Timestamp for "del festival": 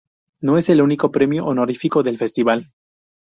2.01-2.71